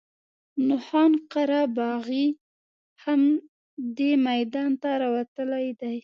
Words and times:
نو 0.67 0.75
خان 0.87 1.11
قره 1.31 1.61
باغي 1.77 2.25
هم 3.03 3.21
دې 3.97 4.11
میدان 4.27 4.71
ته 4.81 4.89
راوتلی 5.01 5.67
دی. 5.81 5.95